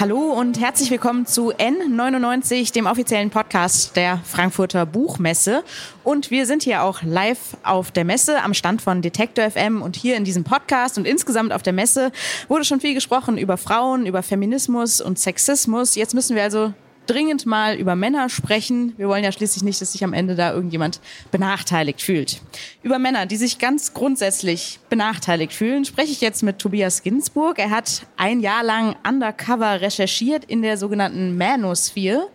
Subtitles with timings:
[0.00, 5.62] Hallo und herzlich willkommen zu N99, dem offiziellen Podcast der Frankfurter Buchmesse.
[6.04, 9.96] Und wir sind hier auch live auf der Messe am Stand von Detektor FM und
[9.96, 12.12] hier in diesem Podcast und insgesamt auf der Messe
[12.48, 15.96] wurde schon viel gesprochen über Frauen, über Feminismus und Sexismus.
[15.96, 16.72] Jetzt müssen wir also
[17.10, 18.94] dringend mal über Männer sprechen.
[18.96, 21.00] Wir wollen ja schließlich nicht, dass sich am Ende da irgendjemand
[21.32, 22.40] benachteiligt fühlt.
[22.82, 27.58] Über Männer, die sich ganz grundsätzlich benachteiligt fühlen, spreche ich jetzt mit Tobias Ginsburg.
[27.58, 32.28] Er hat ein Jahr lang undercover recherchiert in der sogenannten Manosphere,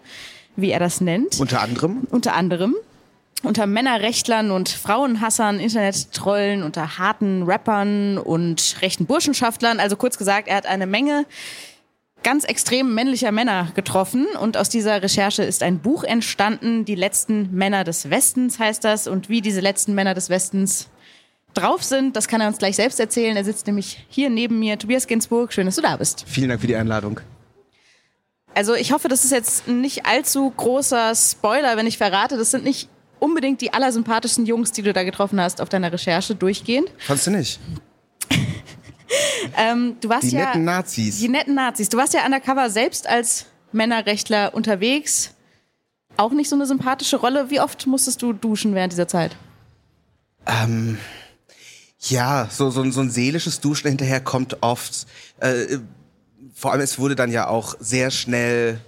[0.58, 1.40] wie er das nennt.
[1.40, 2.08] Unter anderem?
[2.10, 2.76] Unter anderem
[3.44, 9.80] unter Männerrechtlern und Frauenhassern, Internet-Trollen, unter harten Rappern und rechten Burschenschaftlern.
[9.80, 11.26] Also kurz gesagt, er hat eine Menge
[12.26, 17.52] ganz extrem männlicher Männer getroffen und aus dieser Recherche ist ein Buch entstanden, Die letzten
[17.52, 20.90] Männer des Westens heißt das und wie diese letzten Männer des Westens
[21.54, 23.38] drauf sind, das kann er uns gleich selbst erzählen.
[23.38, 25.54] Er sitzt nämlich hier neben mir, Tobias Ginsburg.
[25.54, 26.26] Schön, dass du da bist.
[26.28, 27.20] Vielen Dank für die Einladung.
[28.56, 32.64] Also ich hoffe, das ist jetzt nicht allzu großer Spoiler, wenn ich verrate, das sind
[32.64, 36.90] nicht unbedingt die allersympathischsten Jungs, die du da getroffen hast auf deiner Recherche durchgehend.
[36.98, 37.60] Fandst du nicht?
[39.58, 41.20] Ähm, du warst die ja, netten Nazis.
[41.20, 41.90] Die netten Nazis.
[41.90, 45.36] Du warst ja undercover selbst als Männerrechtler unterwegs.
[46.18, 47.50] Auch nicht so eine sympathische Rolle.
[47.52, 49.36] Wie oft musstest du duschen während dieser Zeit?
[50.48, 50.98] Ähm,
[52.00, 55.06] ja, so, so, so ein seelisches Duschen hinterher kommt oft.
[55.40, 55.78] Äh,
[56.54, 58.80] vor allem, es wurde dann ja auch sehr schnell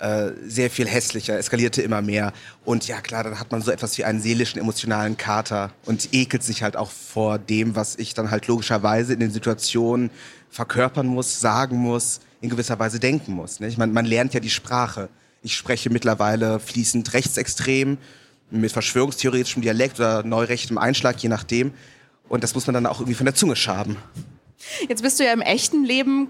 [0.00, 2.32] äh, sehr viel hässlicher, eskalierte immer mehr.
[2.64, 6.42] Und ja, klar, dann hat man so etwas wie einen seelischen, emotionalen Kater und ekelt
[6.42, 10.10] sich halt auch vor dem, was ich dann halt logischerweise in den Situationen
[10.50, 13.60] verkörpern muss, sagen muss, in gewisser Weise denken muss.
[13.60, 13.78] Nicht?
[13.78, 15.08] Man, man lernt ja die Sprache.
[15.42, 17.98] Ich spreche mittlerweile fließend rechtsextrem,
[18.50, 21.72] mit verschwörungstheoretischem Dialekt oder neurechtem Einschlag, je nachdem.
[22.28, 23.96] Und das muss man dann auch irgendwie von der Zunge schaben.
[24.88, 26.28] Jetzt bist du ja im echten Leben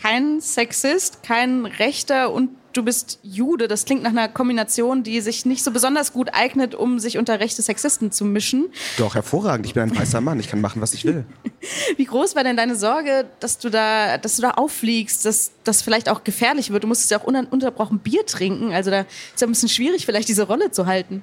[0.00, 3.68] kein Sexist, kein Rechter und du bist Jude.
[3.68, 7.40] Das klingt nach einer Kombination, die sich nicht so besonders gut eignet, um sich unter
[7.40, 8.72] rechte Sexisten zu mischen.
[8.98, 9.66] Doch, hervorragend.
[9.66, 10.40] Ich bin ein weißer Mann.
[10.40, 11.24] Ich kann machen, was ich will.
[11.96, 15.82] Wie groß war denn deine Sorge, dass du da, dass du da auffliegst, dass das
[15.82, 16.84] vielleicht auch gefährlich wird?
[16.84, 18.72] Du musstest ja auch ununterbrochen Bier trinken.
[18.72, 21.22] Also da ist ja ein bisschen schwierig, vielleicht diese Rolle zu halten.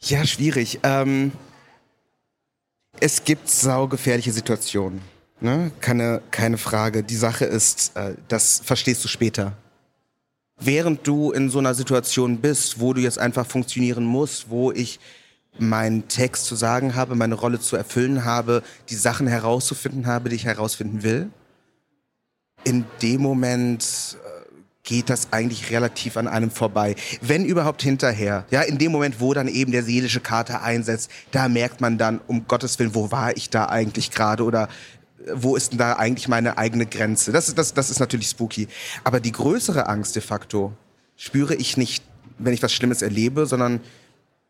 [0.00, 0.80] Ja, schwierig.
[0.82, 1.32] Ähm,
[3.00, 5.00] es gibt saugefährliche Situationen.
[5.40, 5.72] Ne?
[5.80, 7.02] Keine, keine Frage.
[7.02, 9.56] Die Sache ist, äh, das verstehst du später
[10.58, 15.00] während du in so einer Situation bist, wo du jetzt einfach funktionieren musst, wo ich
[15.58, 20.36] meinen Text zu sagen habe, meine Rolle zu erfüllen habe, die Sachen herauszufinden habe, die
[20.36, 21.30] ich herausfinden will,
[22.64, 26.96] in dem Moment äh, geht das eigentlich relativ an einem vorbei.
[27.20, 28.46] Wenn überhaupt hinterher.
[28.50, 32.20] Ja, in dem Moment, wo dann eben der seelische Kater einsetzt, da merkt man dann,
[32.26, 34.68] um Gottes Willen, wo war ich da eigentlich gerade oder
[35.32, 37.32] wo ist denn da eigentlich meine eigene Grenze?
[37.32, 38.68] Das ist, das, das ist natürlich spooky.
[39.04, 40.72] Aber die größere Angst de facto
[41.16, 42.04] spüre ich nicht,
[42.38, 43.80] wenn ich was Schlimmes erlebe, sondern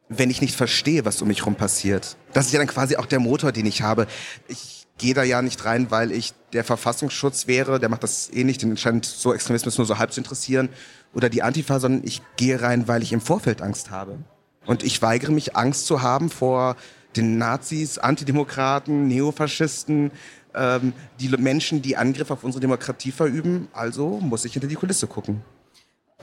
[0.08, 2.16] wenn ich nicht verstehe, was um mich herum passiert.
[2.32, 4.06] Das ist ja dann quasi auch der Motor, den ich habe.
[4.48, 8.44] Ich gehe da ja nicht rein, weil ich der Verfassungsschutz wäre, der macht das eh
[8.44, 10.68] nicht, den scheint so Extremismus nur so halb zu interessieren,
[11.14, 14.18] oder die Antifa, sondern ich gehe rein, weil ich im Vorfeld Angst habe.
[14.66, 16.76] Und ich weigere mich, Angst zu haben vor
[17.16, 20.10] den Nazis, Antidemokraten, Neofaschisten,
[20.54, 23.68] ähm, die Menschen, die Angriff auf unsere Demokratie verüben.
[23.72, 25.42] Also muss ich hinter die Kulisse gucken.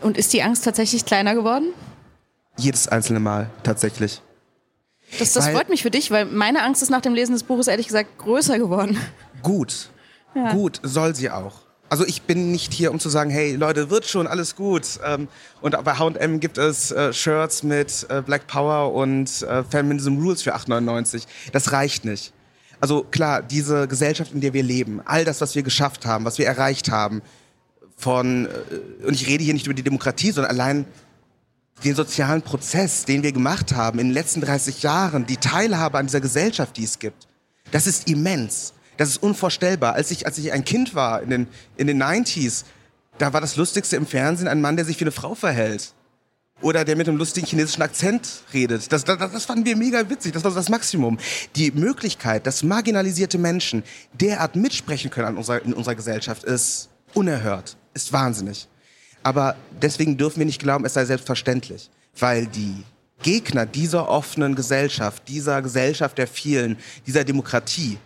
[0.02, 1.74] Und ist die Angst tatsächlich kleiner geworden?
[2.58, 4.22] Jedes einzelne Mal, tatsächlich.
[5.20, 7.44] Das, das weil, freut mich für dich, weil meine Angst ist nach dem Lesen des
[7.44, 8.98] Buches ehrlich gesagt größer geworden.
[9.42, 9.90] Gut.
[10.34, 10.54] Ja.
[10.54, 11.56] Gut, soll sie auch.
[11.90, 14.88] Also ich bin nicht hier, um zu sagen, hey Leute, wird schon, alles gut.
[15.06, 15.28] Ähm,
[15.60, 20.42] und bei H&M gibt es äh, Shirts mit äh, Black Power und äh, Feminism Rules
[20.42, 21.26] für 8,99.
[21.52, 22.32] Das reicht nicht.
[22.82, 26.40] Also klar, diese Gesellschaft, in der wir leben, all das, was wir geschafft haben, was
[26.40, 27.22] wir erreicht haben,
[27.96, 30.86] von, äh, und ich rede hier nicht über die Demokratie, sondern allein
[31.84, 36.08] den sozialen Prozess, den wir gemacht haben in den letzten 30 Jahren, die Teilhabe an
[36.08, 37.28] dieser Gesellschaft, die es gibt,
[37.72, 38.74] das ist immens.
[38.98, 39.94] Das ist unvorstellbar.
[39.94, 41.48] Als ich, als ich ein Kind war in den,
[41.78, 42.66] in den 90s,
[43.18, 45.94] da war das Lustigste im Fernsehen ein Mann, der sich wie eine Frau verhält
[46.62, 48.92] oder der mit einem lustigen chinesischen Akzent redet.
[48.92, 50.34] Das, das, das fanden wir mega witzig.
[50.34, 51.18] Das war das Maximum.
[51.56, 58.14] Die Möglichkeit, dass marginalisierte Menschen derart mitsprechen können unserer, in unserer Gesellschaft, ist unerhört, ist
[58.14, 58.68] wahnsinnig.
[59.24, 62.84] Aber deswegen dürfen wir nicht glauben, es sei selbstverständlich, weil die
[63.22, 67.98] Gegner dieser offenen Gesellschaft, dieser Gesellschaft der vielen, dieser Demokratie,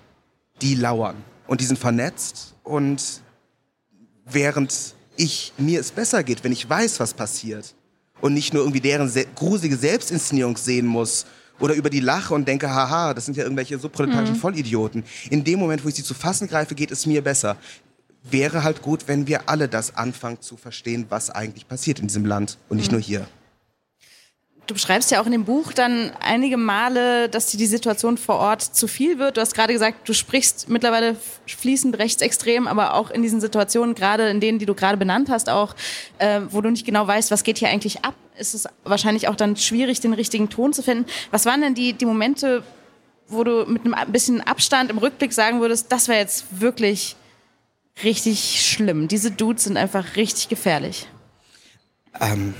[0.61, 1.15] die lauern
[1.47, 3.21] und die sind vernetzt und
[4.25, 7.73] während ich, mir es besser geht, wenn ich weiß, was passiert
[8.25, 11.27] und nicht nur irgendwie deren se gruselige Selbstinszenierung sehen muss
[11.59, 14.39] oder über die lache und denke, haha, das sind ja irgendwelche so proletarischen mhm.
[14.39, 15.03] Vollidioten.
[15.29, 17.55] In dem Moment, wo ich sie zu fassen greife, geht es mir besser.
[18.23, 22.25] Wäre halt gut, wenn wir alle das anfangen zu verstehen, was eigentlich passiert in diesem
[22.25, 22.97] Land und nicht mhm.
[22.97, 23.27] nur hier.
[24.67, 28.37] Du beschreibst ja auch in dem Buch dann einige Male, dass dir die Situation vor
[28.37, 29.37] Ort zu viel wird.
[29.37, 31.15] Du hast gerade gesagt, du sprichst mittlerweile
[31.45, 35.49] fließend rechtsextrem, aber auch in diesen Situationen, gerade in denen, die du gerade benannt hast,
[35.49, 35.75] auch,
[36.17, 39.35] äh, wo du nicht genau weißt, was geht hier eigentlich ab, ist es wahrscheinlich auch
[39.35, 41.05] dann schwierig, den richtigen Ton zu finden.
[41.29, 42.63] Was waren denn die, die Momente,
[43.27, 47.15] wo du mit einem bisschen Abstand im Rückblick sagen würdest, das wäre jetzt wirklich
[48.03, 49.07] richtig schlimm.
[49.07, 51.07] Diese Dudes sind einfach richtig gefährlich.
[52.19, 52.53] Ähm,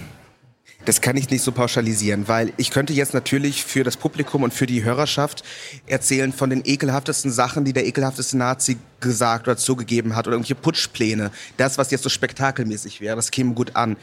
[0.85, 4.53] das kann ich nicht so pauschalisieren, weil ich könnte jetzt natürlich für das Publikum und
[4.53, 5.43] für die Hörerschaft
[5.87, 10.55] erzählen von den ekelhaftesten Sachen, die der ekelhafteste Nazi gesagt oder zugegeben hat oder irgendwelche
[10.55, 11.31] Putschpläne.
[11.57, 13.97] Das, was jetzt so spektakelmäßig wäre, das käme gut an.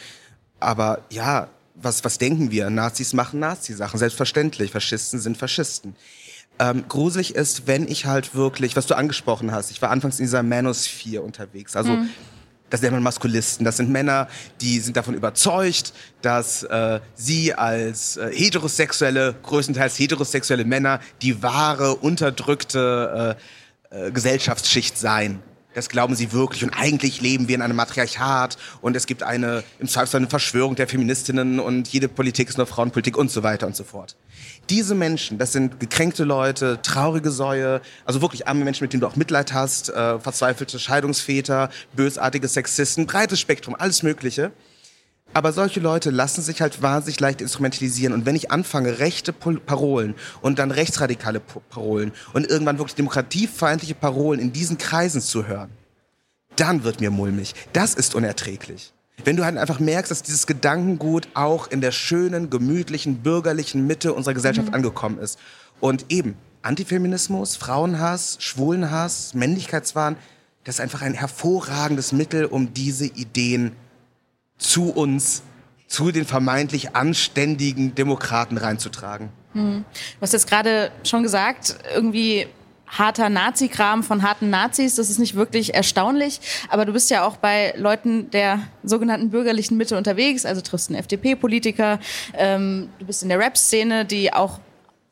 [0.61, 2.69] Aber ja, was, was denken wir?
[2.69, 4.73] Nazis machen Nazi-Sachen, selbstverständlich.
[4.73, 5.96] Faschisten sind Faschisten.
[6.58, 10.26] Ähm, gruselig ist, wenn ich halt wirklich, was du angesprochen hast, ich war anfangs in
[10.26, 12.11] dieser Manosphere unterwegs, also mhm
[12.72, 13.66] das nennt man Maskulisten.
[13.66, 14.28] Das sind Männer,
[14.62, 15.92] die sind davon überzeugt,
[16.22, 23.36] dass äh, sie als äh, heterosexuelle, größtenteils heterosexuelle Männer die wahre, unterdrückte
[23.92, 25.40] äh, äh, Gesellschaftsschicht seien.
[25.74, 26.64] Das glauben sie wirklich.
[26.64, 30.74] Und eigentlich leben wir in einem Matriarchat und es gibt eine, im Zweifelsfall eine Verschwörung
[30.74, 34.16] der Feministinnen und jede Politik ist nur Frauenpolitik und so weiter und so fort.
[34.70, 39.06] Diese Menschen, das sind gekränkte Leute, traurige Säue, also wirklich arme Menschen, mit denen du
[39.06, 44.52] auch Mitleid hast, äh, verzweifelte Scheidungsväter, bösartige Sexisten, breites Spektrum, alles Mögliche.
[45.34, 48.12] Aber solche Leute lassen sich halt wahnsinnig leicht instrumentalisieren.
[48.12, 54.40] Und wenn ich anfange, rechte Parolen und dann rechtsradikale Parolen und irgendwann wirklich demokratiefeindliche Parolen
[54.40, 55.70] in diesen Kreisen zu hören,
[56.56, 57.54] dann wird mir mulmig.
[57.72, 58.92] Das ist unerträglich.
[59.24, 64.14] Wenn du halt einfach merkst, dass dieses Gedankengut auch in der schönen, gemütlichen, bürgerlichen Mitte
[64.14, 64.74] unserer Gesellschaft mhm.
[64.74, 65.38] angekommen ist.
[65.80, 70.16] Und eben Antifeminismus, Frauenhass, Schwulenhass, Männlichkeitswahn,
[70.64, 73.72] das ist einfach ein hervorragendes Mittel, um diese Ideen
[74.58, 75.42] zu uns,
[75.88, 79.30] zu den vermeintlich anständigen Demokraten reinzutragen.
[79.54, 79.84] Mhm.
[79.94, 82.46] Du hast jetzt gerade schon gesagt, irgendwie
[82.92, 84.94] harter Nazi-Kram von harten Nazis.
[84.96, 86.40] Das ist nicht wirklich erstaunlich.
[86.68, 90.44] Aber du bist ja auch bei Leuten der sogenannten bürgerlichen Mitte unterwegs.
[90.44, 91.98] Also triffst einen FDP-Politiker.
[92.34, 94.60] Ähm, du bist in der Rap-Szene, die auch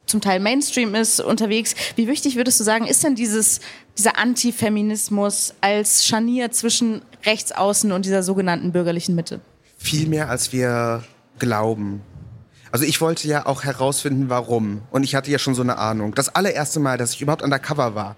[0.06, 1.75] zum Teil Mainstream ist, unterwegs.
[1.97, 3.61] Wie wichtig würdest du sagen, ist denn dieses,
[3.97, 9.41] dieser Antifeminismus als Scharnier zwischen Rechtsaußen und dieser sogenannten bürgerlichen Mitte?
[9.79, 11.05] Viel mehr, als wir
[11.38, 12.03] glauben.
[12.73, 14.83] Also ich wollte ja auch herausfinden, warum.
[14.91, 16.15] Und ich hatte ja schon so eine Ahnung.
[16.15, 18.17] Das allererste Mal, dass ich überhaupt undercover war,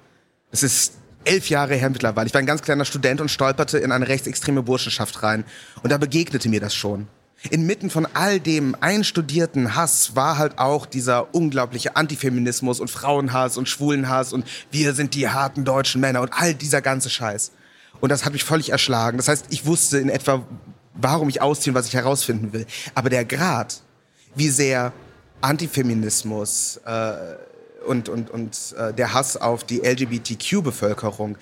[0.50, 0.94] das ist
[1.24, 2.26] elf Jahre her mittlerweile.
[2.26, 5.44] Ich war ein ganz kleiner Student und stolperte in eine rechtsextreme Burschenschaft rein.
[5.82, 7.06] Und da begegnete mir das schon.
[7.50, 13.68] Inmitten von all dem einstudierten Hass war halt auch dieser unglaubliche Antifeminismus und Frauenhass und
[13.68, 17.50] Schwulenhass und wir sind die harten deutschen Männer und all dieser ganze Scheiß.
[18.00, 19.16] Und das hat mich völlig erschlagen.
[19.16, 20.46] Das heißt, ich wusste in etwa,
[20.94, 22.66] warum ich ausziehe und was ich herausfinden will.
[22.94, 23.82] Aber der Grad,
[24.34, 24.92] wie sehr
[25.40, 27.14] Antifeminismus äh,
[27.86, 31.36] und, und, und äh, der Hass auf die LGBTQ-Bevölkerung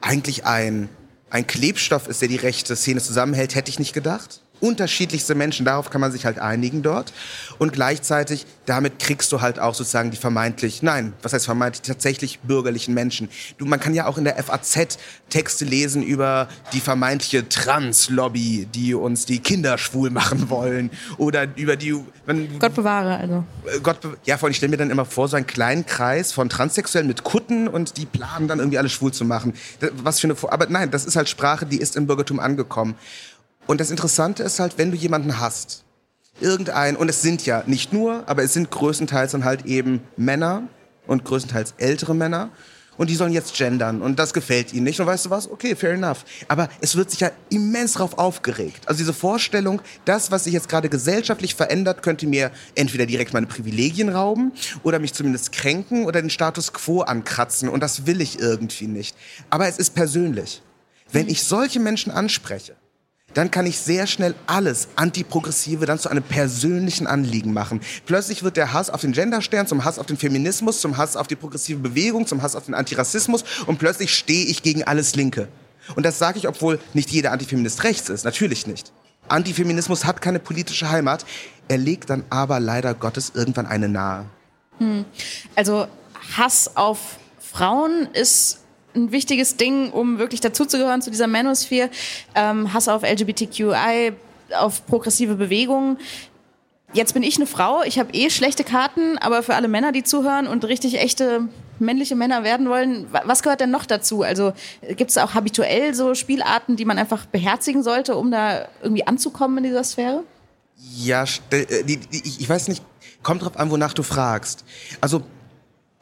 [0.00, 0.88] eigentlich ein,
[1.30, 5.90] ein Klebstoff ist, der die rechte Szene zusammenhält, hätte ich nicht gedacht unterschiedlichste Menschen, darauf
[5.90, 7.12] kann man sich halt einigen dort.
[7.58, 12.40] Und gleichzeitig, damit kriegst du halt auch sozusagen die vermeintlich, nein, was heißt vermeintlich, tatsächlich
[12.40, 13.28] bürgerlichen Menschen.
[13.58, 14.98] Du, man kann ja auch in der FAZ
[15.28, 20.90] Texte lesen über die vermeintliche Trans-Lobby, die uns die Kinder schwul machen wollen.
[21.16, 21.94] Oder über die...
[22.26, 23.44] Man, Gott bewahre, also.
[23.66, 25.86] Äh, Gott, be ja, vor allem, ich stelle mir dann immer vor, so einen kleinen
[25.86, 29.54] Kreis von Transsexuellen mit Kutten und die planen dann irgendwie alle schwul zu machen.
[30.02, 30.36] Was für eine...
[30.50, 32.94] Aber nein, das ist halt Sprache, die ist im Bürgertum angekommen.
[33.68, 35.84] Und das Interessante ist halt, wenn du jemanden hast,
[36.40, 40.62] irgendein, und es sind ja nicht nur, aber es sind größtenteils dann halt eben Männer
[41.06, 42.48] und größtenteils ältere Männer.
[42.96, 44.98] Und die sollen jetzt gendern und das gefällt ihnen nicht.
[45.00, 45.50] Und weißt du was?
[45.50, 46.24] Okay, fair enough.
[46.48, 48.80] Aber es wird sich ja immens darauf aufgeregt.
[48.86, 53.46] Also diese Vorstellung, das, was sich jetzt gerade gesellschaftlich verändert, könnte mir entweder direkt meine
[53.46, 57.68] Privilegien rauben oder mich zumindest kränken oder den Status quo ankratzen.
[57.68, 59.14] Und das will ich irgendwie nicht.
[59.50, 60.62] Aber es ist persönlich.
[61.12, 62.74] Wenn ich solche Menschen anspreche,
[63.38, 67.80] dann kann ich sehr schnell alles Antiprogressive dann zu einem persönlichen Anliegen machen.
[68.04, 71.28] Plötzlich wird der Hass auf den Genderstern zum Hass auf den Feminismus, zum Hass auf
[71.28, 75.46] die progressive Bewegung, zum Hass auf den Antirassismus und plötzlich stehe ich gegen alles Linke.
[75.94, 78.92] Und das sage ich, obwohl nicht jeder Antifeminist rechts ist, natürlich nicht.
[79.28, 81.24] Antifeminismus hat keine politische Heimat,
[81.68, 84.24] er legt dann aber leider Gottes irgendwann eine nahe.
[84.78, 85.04] Hm.
[85.54, 85.86] Also
[86.36, 88.58] Hass auf Frauen ist
[88.98, 91.90] ein wichtiges Ding, um wirklich dazuzugehören zu dieser Manosphere.
[92.34, 94.12] Ähm, Hass auf LGBTQI,
[94.58, 95.98] auf progressive Bewegungen.
[96.94, 100.04] Jetzt bin ich eine Frau, ich habe eh schlechte Karten, aber für alle Männer, die
[100.04, 104.22] zuhören und richtig echte männliche Männer werden wollen, was gehört denn noch dazu?
[104.22, 104.52] Also
[104.96, 109.58] gibt es auch habituell so Spielarten, die man einfach beherzigen sollte, um da irgendwie anzukommen
[109.58, 110.24] in dieser Sphäre?
[110.96, 111.66] Ja, äh,
[112.10, 112.82] ich weiß nicht,
[113.22, 114.64] kommt drauf an, wonach du fragst.
[115.00, 115.22] Also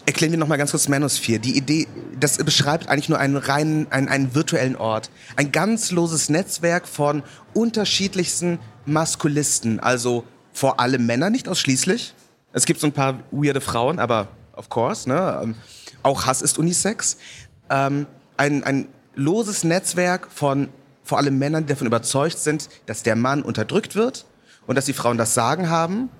[0.06, 1.40] Erklären wir nochmal ganz kurz Manosphere.
[1.40, 5.10] Die Idee, das beschreibt eigentlich nur einen reinen, einen, einen virtuellen Ort.
[5.34, 9.80] Ein ganz loses Netzwerk von unterschiedlichsten Maskulisten.
[9.80, 10.22] Also
[10.52, 12.14] vor allem Männer, nicht ausschließlich.
[12.52, 15.40] Es gibt so ein paar weirde Frauen, aber of course, ne?
[15.42, 15.54] Ähm,
[16.04, 17.18] auch Hass ist Unisex.
[17.68, 18.86] Ähm, ein, ein
[19.16, 20.68] loses Netzwerk von
[21.02, 24.24] vor allem Männern, die davon überzeugt sind, dass der Mann unterdrückt wird
[24.68, 26.10] und dass die Frauen das Sagen haben.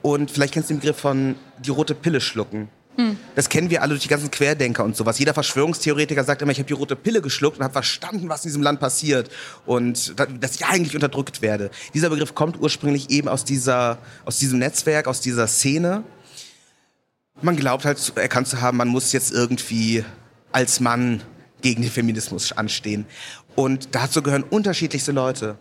[0.00, 2.68] Und vielleicht kennst du den Begriff von die rote Pille schlucken.
[3.34, 5.18] Das kennen wir alle durch die ganzen Querdenker und sowas.
[5.18, 8.50] Jeder Verschwörungstheoretiker sagt immer, ich habe die rote Pille geschluckt und habe verstanden, was in
[8.50, 9.30] diesem Land passiert
[9.66, 11.70] und dass ich eigentlich unterdrückt werde.
[11.92, 16.04] Dieser Begriff kommt ursprünglich eben aus dieser, aus diesem Netzwerk, aus dieser Szene.
[17.42, 20.04] Man glaubt halt erkannt zu haben, man muss jetzt irgendwie
[20.52, 21.22] als Mann
[21.62, 23.06] gegen den Feminismus anstehen.
[23.56, 25.58] Und dazu gehören unterschiedlichste Leute.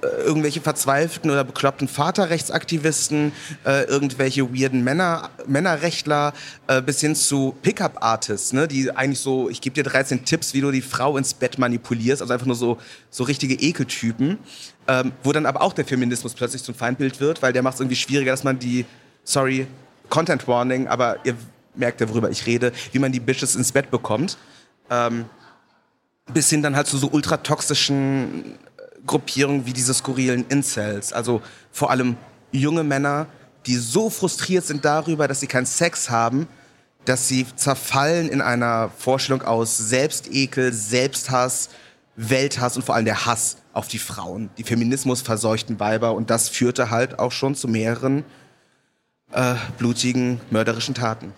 [0.00, 3.32] Äh, irgendwelche verzweifelten oder bekloppten Vaterrechtsaktivisten,
[3.64, 6.34] äh, irgendwelche weirden Männer, Männerrechtler,
[6.68, 10.60] äh, bis hin zu Pickup-Artists, ne, die eigentlich so, ich gebe dir 13 Tipps, wie
[10.60, 12.78] du die Frau ins Bett manipulierst, also einfach nur so,
[13.10, 14.38] so richtige Ekeltypen,
[14.86, 17.80] ähm, wo dann aber auch der Feminismus plötzlich zum Feindbild wird, weil der macht es
[17.80, 18.86] irgendwie schwieriger, dass man die,
[19.24, 19.66] sorry,
[20.10, 21.34] Content Warning, aber ihr
[21.74, 24.38] merkt ja, worüber ich rede, wie man die Bitches ins Bett bekommt.
[24.90, 25.24] Ähm,
[26.32, 28.58] bis hin dann halt zu so ultratoxischen
[29.06, 32.16] Gruppierungen wie diese skurrilen Incels, also vor allem
[32.52, 33.26] junge Männer,
[33.66, 36.48] die so frustriert sind darüber, dass sie keinen Sex haben,
[37.04, 41.70] dass sie zerfallen in einer Vorstellung aus Selbstekel, Selbsthass,
[42.16, 46.48] Welthass und vor allem der Hass auf die Frauen, die Feminismus verseuchten Weiber und das
[46.48, 48.24] führte halt auch schon zu mehreren
[49.32, 51.32] äh, blutigen, mörderischen Taten.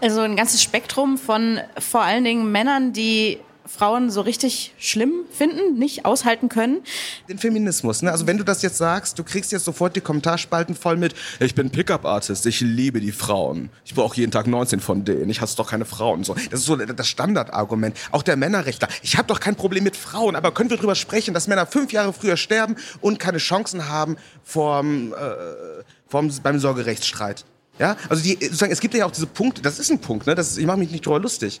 [0.00, 5.78] Also ein ganzes Spektrum von vor allen Dingen Männern, die Frauen so richtig schlimm finden,
[5.78, 6.82] nicht aushalten können.
[7.28, 8.12] Den Feminismus, ne?
[8.12, 11.54] Also wenn du das jetzt sagst, du kriegst jetzt sofort die Kommentarspalten voll mit, ich
[11.54, 13.70] bin Pickup-Artist, ich liebe die Frauen.
[13.84, 16.24] Ich brauche jeden Tag 19 von denen, ich hasse doch keine Frauen.
[16.24, 17.96] So, das ist so das Standardargument.
[18.10, 21.32] Auch der Männerrechtler, ich habe doch kein Problem mit Frauen, aber können wir darüber sprechen,
[21.32, 27.44] dass Männer fünf Jahre früher sterben und keine Chancen haben vorm, äh, vorm, beim Sorgerechtsstreit?
[27.78, 30.34] Ja, also die, sozusagen, es gibt ja auch diese Punkte, das ist ein Punkt, ne?
[30.34, 31.60] das ist, ich mache mich nicht drüber lustig.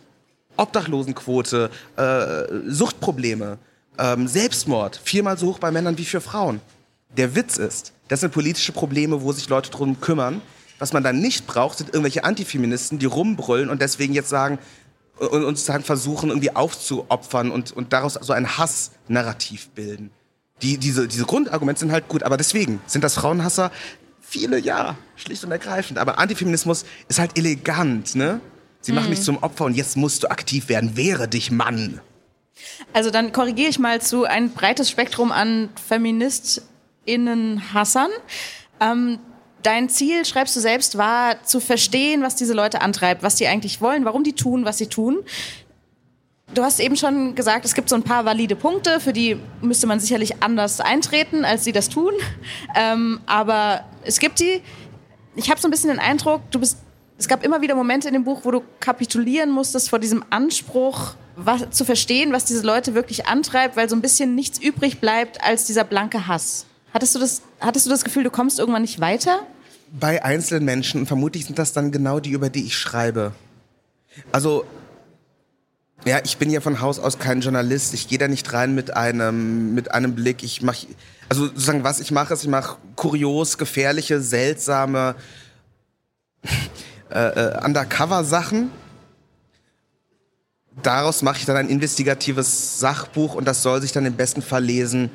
[0.56, 3.58] Obdachlosenquote, äh, Suchtprobleme,
[3.98, 6.60] ähm, Selbstmord, viermal so hoch bei Männern wie für Frauen.
[7.16, 10.42] Der Witz ist, das sind politische Probleme, wo sich Leute drum kümmern.
[10.78, 14.58] Was man dann nicht braucht, sind irgendwelche Antifeministen, die rumbrüllen und deswegen jetzt sagen
[15.18, 20.10] und uns dann versuchen, irgendwie aufzuopfern und, und daraus so ein Hassnarrativ bilden.
[20.62, 23.70] Die, diese, diese Grundargumente sind halt gut, aber deswegen sind das Frauenhasser
[24.20, 25.98] viele, ja, schlicht und ergreifend.
[25.98, 28.40] Aber Antifeminismus ist halt elegant, ne?
[28.84, 29.24] Sie machen mich mhm.
[29.24, 30.94] zum Opfer und jetzt musst du aktiv werden.
[30.94, 32.02] Wehre dich, Mann.
[32.92, 38.10] Also dann korrigiere ich mal zu ein breites Spektrum an FeministInnen-Hassern.
[38.80, 39.20] Ähm,
[39.62, 43.80] dein Ziel, schreibst du selbst, war zu verstehen, was diese Leute antreibt, was die eigentlich
[43.80, 45.20] wollen, warum die tun, was sie tun.
[46.52, 49.86] Du hast eben schon gesagt, es gibt so ein paar valide Punkte, für die müsste
[49.86, 52.12] man sicherlich anders eintreten, als sie das tun.
[52.76, 54.60] Ähm, aber es gibt die.
[55.36, 56.83] Ich habe so ein bisschen den Eindruck, du bist
[57.16, 61.14] es gab immer wieder Momente in dem Buch, wo du kapitulieren musstest vor diesem Anspruch,
[61.36, 65.42] was, zu verstehen, was diese Leute wirklich antreibt, weil so ein bisschen nichts übrig bleibt
[65.42, 66.66] als dieser blanke Hass.
[66.92, 69.40] Hattest du das, hattest du das Gefühl, du kommst irgendwann nicht weiter?
[69.92, 73.32] Bei einzelnen Menschen, und vermutlich sind das dann genau die, über die ich schreibe.
[74.32, 74.64] Also,
[76.04, 77.94] ja, ich bin ja von Haus aus kein Journalist.
[77.94, 80.42] Ich gehe da nicht rein mit einem, mit einem Blick.
[80.42, 80.86] Ich mache,
[81.28, 85.14] also sozusagen, was ich mache, ist, ich mache kurios, gefährliche, seltsame,
[87.14, 88.70] äh, äh, Undercover-Sachen.
[90.82, 94.64] Daraus mache ich dann ein investigatives Sachbuch und das soll sich dann im besten Fall
[94.64, 95.10] lesen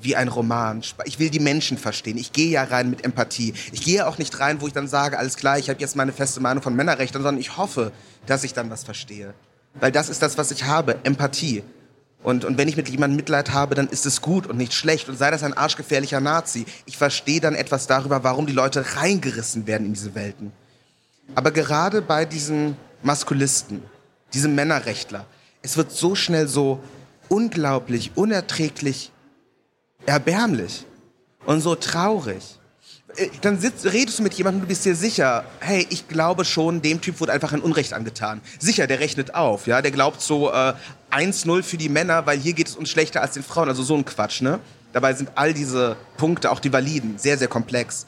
[0.00, 0.82] wie ein Roman.
[1.04, 2.16] Ich will die Menschen verstehen.
[2.18, 3.52] Ich gehe ja rein mit Empathie.
[3.72, 6.12] Ich gehe auch nicht rein, wo ich dann sage, alles klar, ich habe jetzt meine
[6.12, 7.90] feste Meinung von Männerrechten, sondern ich hoffe,
[8.26, 9.34] dass ich dann was verstehe.
[9.74, 11.64] Weil das ist das, was ich habe, Empathie.
[12.22, 15.08] Und, und wenn ich mit jemandem Mitleid habe, dann ist es gut und nicht schlecht.
[15.08, 16.64] Und sei das ein arschgefährlicher Nazi.
[16.86, 20.52] Ich verstehe dann etwas darüber, warum die Leute reingerissen werden in diese Welten.
[21.34, 23.82] Aber gerade bei diesen Maskulisten,
[24.32, 25.26] diesem Männerrechtler,
[25.62, 26.80] es wird so schnell so
[27.28, 29.12] unglaublich, unerträglich
[30.06, 30.84] erbärmlich
[31.46, 32.58] und so traurig.
[33.16, 36.82] Äh, dann sitzt, redest du mit jemandem, du bist dir sicher, hey, ich glaube schon,
[36.82, 38.40] dem Typ wurde einfach ein Unrecht angetan.
[38.58, 40.74] Sicher, der rechnet auf, ja, der glaubt so äh,
[41.10, 43.94] 1-0 für die Männer, weil hier geht es uns schlechter als den Frauen, also so
[43.94, 44.58] ein Quatsch, ne?
[44.92, 48.06] Dabei sind all diese Punkte, auch die validen, sehr, sehr komplex.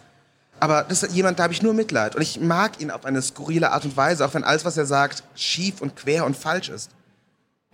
[0.62, 2.14] Aber das ist jemand, da habe ich nur Mitleid.
[2.14, 4.86] Und ich mag ihn auf eine skurrile Art und Weise, auch wenn alles, was er
[4.86, 6.92] sagt, schief und quer und falsch ist.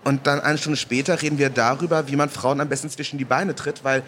[0.04, 3.26] Und dann eine Stunde später reden wir darüber, wie man Frauen am besten zwischen die
[3.26, 4.04] Beine tritt, weil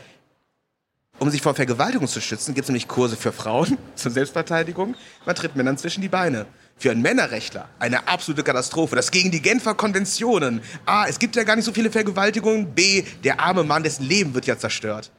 [1.19, 4.95] um sich vor Vergewaltigung zu schützen, gibt es nämlich Kurse für Frauen zur Selbstverteidigung.
[5.27, 6.47] Man tritt Männern zwischen die Beine.
[6.79, 8.97] Für einen Männerrechtler eine absolute Katastrophe.
[8.97, 10.63] Das gegen die Genfer Konventionen.
[10.87, 12.73] A, es gibt ja gar nicht so viele Vergewaltigungen.
[12.75, 15.11] B, der arme Mann, dessen Leben wird ja zerstört.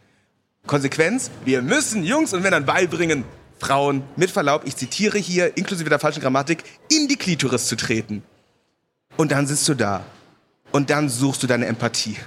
[0.66, 3.24] Konsequenz, wir müssen Jungs und Männern beibringen,
[3.62, 8.24] Frauen, mit Verlaub, ich zitiere hier, inklusive der falschen Grammatik, in die Klitoris zu treten.
[9.18, 10.04] Und dann sitzt du da.
[10.72, 12.18] Und dann suchst du deine Empathie.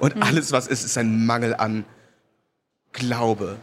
[0.00, 0.24] Und mhm.
[0.24, 1.84] alles, was ist, ist ein Mangel an
[2.92, 3.56] Glaube.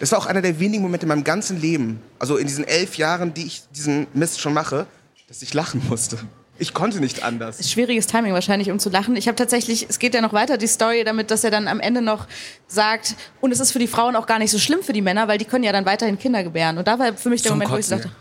[0.00, 2.98] Das war auch einer der wenigen Momente in meinem ganzen Leben, also in diesen elf
[2.98, 4.88] Jahren, die ich diesen Mist schon mache,
[5.28, 6.18] dass ich lachen musste.
[6.58, 7.70] Ich konnte nicht anders.
[7.70, 9.16] Schwieriges Timing wahrscheinlich, um zu lachen.
[9.16, 11.80] Ich habe tatsächlich, es geht ja noch weiter, die Story damit, dass er dann am
[11.80, 12.26] Ende noch
[12.66, 15.28] sagt, und es ist für die Frauen auch gar nicht so schlimm für die Männer,
[15.28, 16.78] weil die können ja dann weiterhin Kinder gebären.
[16.78, 18.16] Und da war für mich der Zum Moment, Kotzen, wo ich sagte,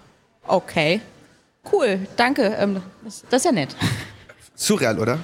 [0.47, 1.01] okay,
[1.71, 3.75] cool, danke, ähm, das, das ist ja nett.
[4.55, 5.19] Surreal, oder?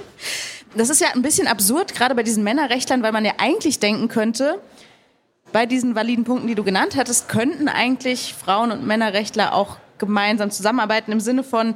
[0.75, 4.07] Das ist ja ein bisschen absurd, gerade bei diesen Männerrechtlern, weil man ja eigentlich denken
[4.07, 4.59] könnte,
[5.51, 10.49] bei diesen validen Punkten, die du genannt hattest, könnten eigentlich Frauen- und Männerrechtler auch gemeinsam
[10.49, 11.75] zusammenarbeiten im Sinne von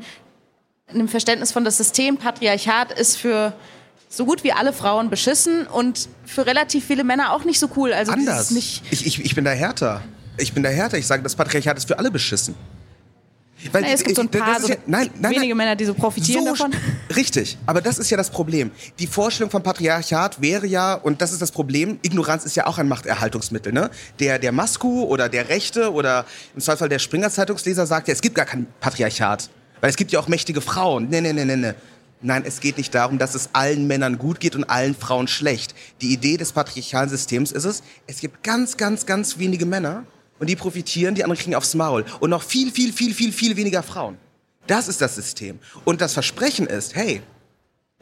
[0.87, 3.53] einem Verständnis von das System Patriarchat ist für
[4.09, 7.91] so gut wie alle Frauen beschissen und für relativ viele Männer auch nicht so cool.
[7.91, 8.51] Also Anders.
[8.51, 10.03] Ich, ich, ich bin da härter.
[10.37, 10.97] Ich bin da härter.
[10.97, 12.55] Ich sage, das Patriarchat ist für alle beschissen.
[13.71, 15.85] Weil naja, es gibt so ein paar so ja, nein, nein, wenige nein, Männer, die
[15.85, 16.71] so profitieren so davon.
[17.15, 18.69] Richtig, aber das ist ja das Problem.
[18.99, 22.77] Die Vorstellung vom Patriarchat wäre ja, und das ist das Problem, Ignoranz ist ja auch
[22.77, 23.73] ein Machterhaltungsmittel.
[23.73, 23.89] Ne?
[24.19, 28.35] Der, der Masku oder der Rechte oder im Zweifel der Springer-Zeitungsleser sagt ja, es gibt
[28.35, 29.49] gar kein Patriarchat.
[29.85, 31.09] Weil es gibt ja auch mächtige Frauen.
[31.09, 31.73] Nee, nee, nee, nee, nee.
[32.19, 35.75] Nein, es geht nicht darum, dass es allen Männern gut geht und allen Frauen schlecht.
[36.01, 40.03] Die Idee des patriarchalen Systems ist es, es gibt ganz, ganz, ganz wenige Männer,
[40.39, 42.03] und die profitieren, die anderen kriegen aufs Maul.
[42.19, 44.17] Und noch viel, viel, viel, viel, viel weniger Frauen.
[44.65, 45.59] Das ist das System.
[45.83, 47.21] Und das Versprechen ist, hey,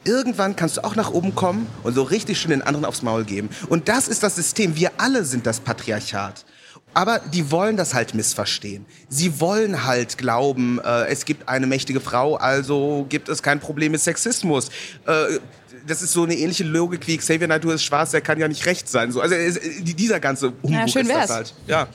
[0.04, 3.24] irgendwann kannst du auch nach oben kommen und so richtig schön den anderen aufs Maul
[3.24, 3.50] geben.
[3.68, 4.74] Und das ist das System.
[4.74, 6.46] Wir alle sind das Patriarchat.
[6.94, 8.86] Aber die wollen das halt missverstehen.
[9.08, 13.92] Sie wollen halt glauben, äh, es gibt eine mächtige Frau, also gibt es kein Problem
[13.92, 14.68] mit Sexismus.
[15.06, 15.38] Äh,
[15.86, 18.64] das ist so eine ähnliche Logik wie Xavier Naidoo ist schwarz, der kann ja nicht
[18.64, 19.12] recht sein.
[19.12, 21.54] So, also es, dieser ganze Humbug ja, schön ist das halt.
[21.66, 21.88] Ja.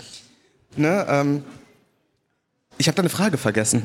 [0.75, 1.43] Ne, ähm,
[2.77, 3.83] ich habe da eine Frage vergessen.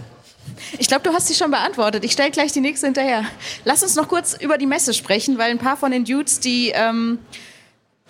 [0.79, 2.05] Ich glaube, du hast sie schon beantwortet.
[2.05, 3.25] Ich stelle gleich die nächste hinterher.
[3.65, 6.71] Lass uns noch kurz über die Messe sprechen, weil ein paar von den Dudes, die
[6.75, 7.19] ähm,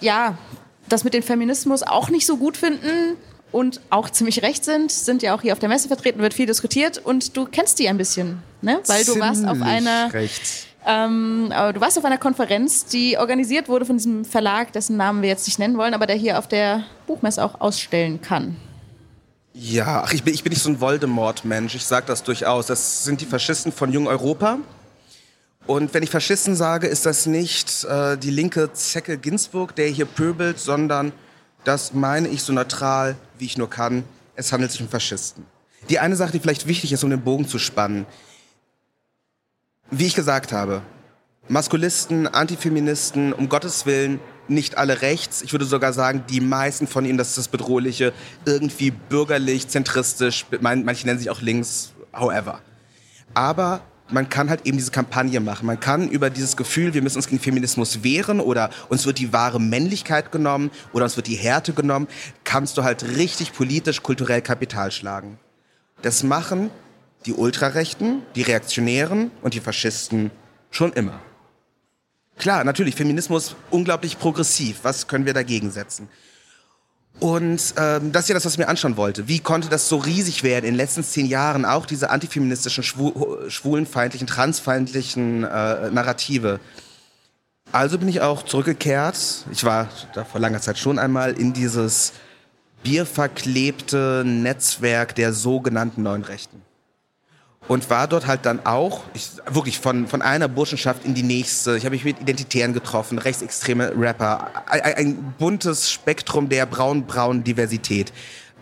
[0.00, 0.36] ja
[0.88, 3.16] das mit dem Feminismus auch nicht so gut finden
[3.52, 6.46] und auch ziemlich recht sind, sind ja auch hier auf der Messe vertreten, wird viel
[6.46, 8.80] diskutiert und du kennst die ein bisschen, ne?
[8.86, 10.10] Weil du warst auf einer
[10.86, 15.28] ähm, du warst auf einer Konferenz, die organisiert wurde von diesem Verlag, dessen Namen wir
[15.28, 18.56] jetzt nicht nennen wollen, aber der hier auf der Buchmesse auch ausstellen kann.
[19.54, 21.76] Ja, ach, ich bin, ich bin nicht so ein Voldemort-Mensch.
[21.76, 22.66] Ich sage das durchaus.
[22.66, 24.58] Das sind die Faschisten von Jung Europa.
[25.66, 30.04] Und wenn ich Faschisten sage, ist das nicht äh, die linke Zecke Ginsburg, der hier
[30.04, 31.12] pöbelt, sondern
[31.64, 34.04] das meine ich so neutral, wie ich nur kann.
[34.36, 35.46] Es handelt sich um Faschisten.
[35.88, 38.04] Die eine Sache, die vielleicht wichtig ist, um den Bogen zu spannen.
[39.90, 40.82] Wie ich gesagt habe,
[41.48, 45.42] Maskulisten, Antifeministen, um Gottes Willen, nicht alle rechts.
[45.42, 48.12] Ich würde sogar sagen, die meisten von ihnen, das ist das Bedrohliche,
[48.44, 52.60] irgendwie bürgerlich, zentristisch, manche nennen sich auch links, however.
[53.32, 55.66] Aber man kann halt eben diese Kampagne machen.
[55.66, 59.32] Man kann über dieses Gefühl, wir müssen uns gegen Feminismus wehren oder uns wird die
[59.32, 62.08] wahre Männlichkeit genommen oder uns wird die Härte genommen,
[62.44, 65.38] kannst du halt richtig politisch, kulturell Kapital schlagen.
[66.02, 66.70] Das machen
[67.26, 70.30] die Ultrarechten, die Reaktionären und die Faschisten
[70.70, 71.20] schon immer.
[72.36, 74.80] Klar, natürlich, Feminismus unglaublich progressiv.
[74.82, 76.08] Was können wir dagegen setzen?
[77.20, 79.28] Und ähm, das ist ja das, was ich mir anschauen wollte.
[79.28, 83.48] Wie konnte das so riesig werden in den letzten zehn Jahren, auch diese antifeministischen, schwu
[83.48, 86.60] schwulenfeindlichen, transfeindlichen äh, Narrative?
[87.72, 89.16] Also bin ich auch zurückgekehrt.
[89.50, 92.12] Ich war da vor langer Zeit schon einmal in dieses
[92.82, 96.62] bierverklebte Netzwerk der sogenannten neuen Rechten
[97.68, 101.76] und war dort halt dann auch, ich, wirklich von, von einer Burschenschaft in die nächste.
[101.76, 108.12] Ich habe mich mit Identitären getroffen, rechtsextreme Rapper, ein, ein buntes Spektrum der braun-braunen Diversität.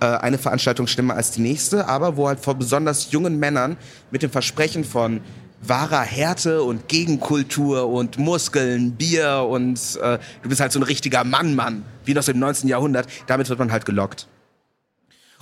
[0.00, 3.76] Äh, eine Veranstaltung schlimmer als die nächste, aber wo halt vor besonders jungen Männern
[4.10, 5.20] mit dem Versprechen von
[5.62, 11.22] wahrer Härte und Gegenkultur und Muskeln, Bier und äh, du bist halt so ein richtiger
[11.24, 12.68] Mann, Mann, wie noch so im 19.
[12.68, 14.26] Jahrhundert, damit wird man halt gelockt.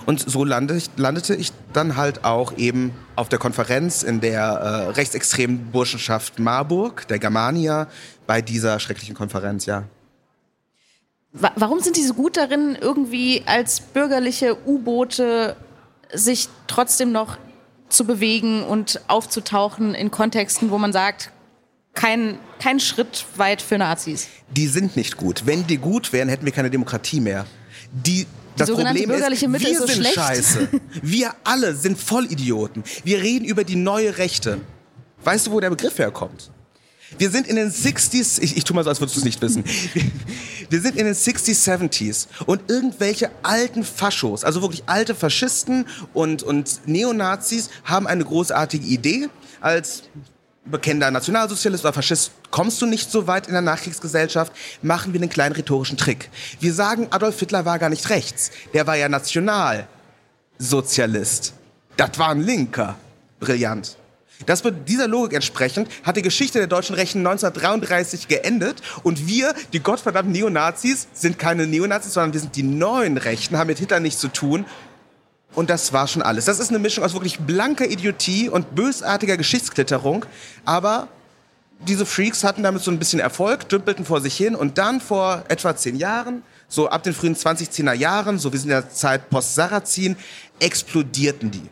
[0.05, 4.41] Und so landete ich, landete ich dann halt auch eben auf der Konferenz in der
[4.41, 7.87] äh, rechtsextremen Burschenschaft Marburg, der Germania,
[8.27, 9.83] bei dieser schrecklichen Konferenz, ja.
[11.33, 15.55] Warum sind die so gut darin, irgendwie als bürgerliche U-Boote
[16.13, 17.37] sich trotzdem noch
[17.87, 21.31] zu bewegen und aufzutauchen in Kontexten, wo man sagt,
[21.93, 24.27] kein, kein Schritt weit für Nazis?
[24.49, 25.45] Die sind nicht gut.
[25.45, 27.45] Wenn die gut wären, hätten wir keine Demokratie mehr.
[27.91, 28.27] Die
[28.61, 30.15] das Problem bürgerliche ist, Mitte wir ist so sind schlecht.
[30.15, 30.67] scheiße.
[31.01, 32.83] Wir alle sind Vollidioten.
[33.03, 34.59] Wir reden über die neue Rechte.
[35.23, 36.51] Weißt du, wo der Begriff herkommt?
[37.17, 39.41] Wir sind in den 60s, ich, ich tue mal so, als würdest du es nicht
[39.41, 39.63] wissen.
[40.69, 46.43] Wir sind in den 60s, 70s und irgendwelche alten Faschos, also wirklich alte Faschisten und,
[46.43, 49.27] und Neonazis haben eine großartige Idee.
[49.59, 50.03] Als
[50.65, 55.29] bekennender Nationalsozialist oder Faschist kommst du nicht so weit in der Nachkriegsgesellschaft, machen wir einen
[55.29, 56.29] kleinen rhetorischen Trick.
[56.59, 58.51] Wir sagen, Adolf Hitler war gar nicht rechts.
[58.73, 61.53] Der war ja Nationalsozialist.
[61.97, 62.95] Das war ein Linker.
[63.39, 63.97] Brillant.
[64.45, 69.53] Das wird dieser Logik entsprechend hat die Geschichte der deutschen Rechten 1933 geendet und wir,
[69.73, 73.99] die gottverdammten Neonazis, sind keine Neonazis, sondern wir sind die neuen Rechten, haben mit Hitler
[73.99, 74.65] nichts zu tun.
[75.53, 76.45] Und das war schon alles.
[76.45, 80.25] Das ist eine Mischung aus wirklich blanker Idiotie und bösartiger Geschichtsklitterung.
[80.65, 81.07] Aber
[81.79, 85.43] diese Freaks hatten damit so ein bisschen Erfolg, dümpelten vor sich hin und dann vor
[85.47, 89.29] etwa zehn Jahren, so ab den frühen 2010er Jahren, so wir sind in der Zeit
[89.29, 90.15] post-Sarrazin,
[90.59, 91.69] explodierten die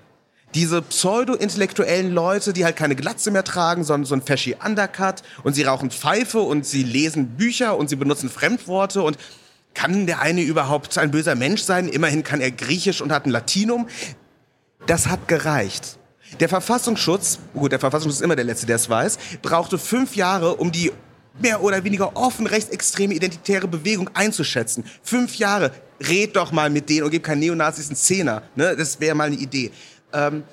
[0.56, 5.54] diese pseudo-intellektuellen Leute, die halt keine Glatze mehr tragen, sondern so ein fashy Undercut und
[5.54, 9.18] sie rauchen Pfeife und sie lesen Bücher und sie benutzen Fremdworte und
[9.80, 11.88] kann der eine überhaupt ein böser Mensch sein?
[11.88, 13.88] Immerhin kann er Griechisch und hat ein Latinum.
[14.88, 15.98] Das hat gereicht.
[16.42, 20.56] Der Verfassungsschutz, gut, der Verfassungsschutz ist immer der Letzte, der es weiß, brauchte fünf Jahre,
[20.56, 20.92] um die
[21.42, 24.84] mehr oder weniger offen rechtsextreme identitäre Bewegung einzuschätzen.
[25.02, 25.72] Fünf Jahre.
[26.02, 28.44] Red doch mal mit denen und gib keinen Neonazis einen Zehner.
[28.56, 28.76] Ne?
[28.76, 29.72] Das wäre mal eine Idee.
[30.12, 30.44] Ähm,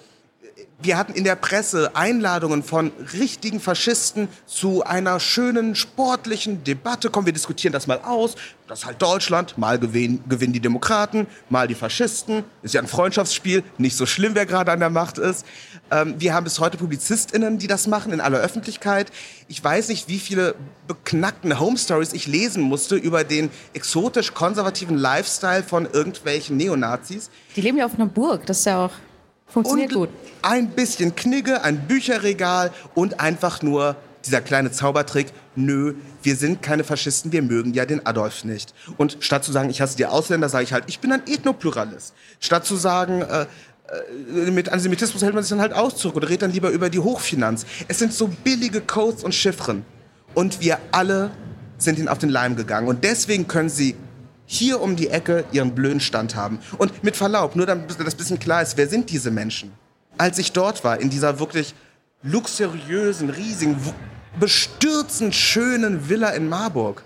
[0.79, 7.09] wir hatten in der Presse Einladungen von richtigen Faschisten zu einer schönen sportlichen Debatte.
[7.09, 8.35] Komm, wir diskutieren das mal aus.
[8.69, 9.57] Das ist halt Deutschland.
[9.57, 12.45] Mal gewinnen, gewinnen die Demokraten, mal die Faschisten.
[12.63, 13.63] Ist ja ein Freundschaftsspiel.
[13.79, 15.47] Nicht so schlimm, wer gerade an der Macht ist.
[15.91, 19.11] Ähm, wir haben bis heute PublizistInnen, die das machen in aller Öffentlichkeit.
[19.49, 20.57] Ich weiß nicht, wie viele
[20.89, 27.31] beknackten Home Stories ich lesen musste über den exotisch-konservativen Lifestyle von irgendwelchen Neonazis.
[27.55, 28.45] Die leben ja auf einer Burg.
[28.45, 28.93] Das ist ja auch
[29.47, 30.09] Funktioniert und gut.
[30.43, 35.33] Ein bisschen Knigge, ein Bücherregal und einfach nur dieser kleine Zaubertrick.
[35.55, 38.75] Nö, wir sind keine Faschisten, wir mögen ja den Adolf nicht.
[38.97, 42.13] Und statt zu sagen, ich hasse die Ausländer, sage ich halt, ich bin ein Ethnopluralist.
[42.41, 43.47] Statt zu sagen, äh,
[43.89, 46.91] äh, mit Antisemitismus hält man sich dann halt aus zurück oder redet dann lieber über
[46.91, 47.65] die Hochfinanz.
[47.89, 49.85] Es sind so billige Codes und Chiffren.
[50.35, 51.31] Und wir alle
[51.79, 52.89] sind ihnen auf den Leim gegangen.
[52.89, 53.95] Und deswegen können sie
[54.47, 56.61] hier um die Ecke ihren blöden Stand haben.
[56.79, 59.73] Und mit Verlaub, nur damit das bisschen klar ist, wer sind diese Menschen?
[60.17, 61.75] Als ich dort war, in dieser wirklich
[62.23, 63.77] luxuriösen, riesigen,
[64.39, 67.03] bestürzend schönen Villa in Marburg,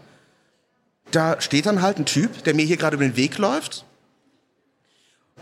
[1.11, 3.85] da steht dann halt ein Typ, der mir hier gerade über den Weg läuft.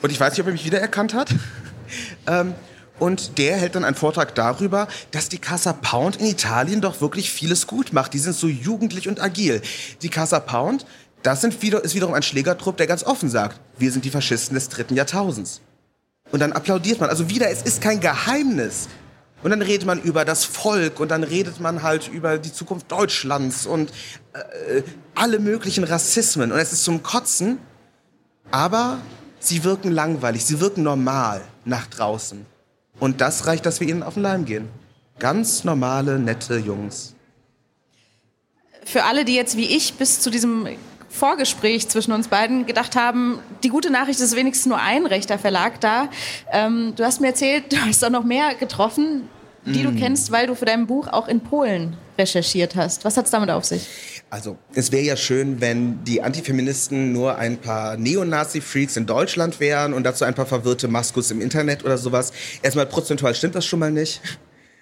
[0.00, 1.34] Und ich weiß nicht, ob er mich wiedererkannt hat.
[2.26, 2.54] ähm,
[2.98, 7.30] und der hält dann einen Vortrag darüber, dass die Casa Pound in Italien doch wirklich
[7.30, 8.12] vieles gut macht.
[8.14, 9.62] Die sind so jugendlich und agil.
[10.02, 10.84] Die Casa Pound
[11.22, 14.54] das sind wieder, ist wiederum ein Schlägertrupp, der ganz offen sagt, wir sind die Faschisten
[14.54, 15.60] des dritten Jahrtausends.
[16.30, 17.10] Und dann applaudiert man.
[17.10, 18.88] Also wieder, es ist kein Geheimnis.
[19.42, 22.90] Und dann redet man über das Volk und dann redet man halt über die Zukunft
[22.90, 23.92] Deutschlands und
[24.32, 24.82] äh,
[25.14, 26.50] alle möglichen Rassismen.
[26.50, 27.58] Und es ist zum Kotzen,
[28.50, 28.98] aber
[29.38, 32.44] sie wirken langweilig, sie wirken normal nach draußen.
[32.98, 34.68] Und das reicht, dass wir ihnen auf den Leim gehen.
[35.20, 37.14] Ganz normale, nette Jungs.
[38.84, 40.66] Für alle, die jetzt wie ich bis zu diesem
[41.18, 45.80] Vorgespräch zwischen uns beiden gedacht haben, die gute Nachricht ist wenigstens nur ein rechter Verlag
[45.80, 46.08] da.
[46.52, 49.28] Ähm, du hast mir erzählt, du hast auch noch mehr getroffen,
[49.66, 49.84] die mm.
[49.84, 53.04] du kennst, weil du für dein Buch auch in Polen recherchiert hast.
[53.04, 53.88] Was hat es damit auf sich?
[54.30, 59.94] Also, es wäre ja schön, wenn die Antifeministen nur ein paar Neonazi-Freaks in Deutschland wären
[59.94, 62.32] und dazu ein paar verwirrte Maskus im Internet oder sowas.
[62.62, 64.20] Erstmal prozentual stimmt das schon mal nicht.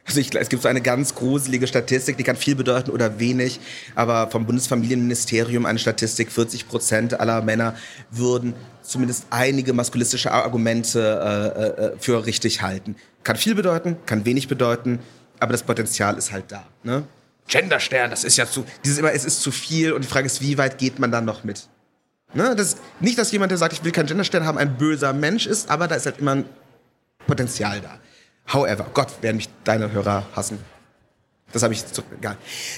[0.06, 3.58] Also ich, es gibt so eine ganz gruselige Statistik, die kann viel bedeuten oder wenig,
[3.96, 7.74] aber vom Bundesfamilienministerium eine Statistik, 40 Prozent aller Männer
[8.10, 11.00] würden zumindest einige maskulistische Argumente
[11.56, 12.94] äh, äh, für richtig halten.
[13.24, 15.00] Kann viel bedeuten, kann wenig bedeuten,
[15.40, 16.64] aber das Potenzial ist halt da.
[16.84, 17.02] Ne?
[17.48, 20.40] Genderstern, das ist ja zu, dieses immer, es ist zu viel und die Frage ist,
[20.40, 21.68] wie weit geht man dann noch mit?
[22.32, 22.54] Ne?
[22.54, 25.68] Das, nicht, dass jemand, der sagt, ich will keinen Genderstern haben, ein böser Mensch ist,
[25.68, 26.44] aber da ist halt immer ein
[27.26, 27.98] Potenzial da.
[28.52, 30.59] However, Gott, werden mich deine Hörer hassen.
[31.52, 32.37] Das habe ich zu, egal.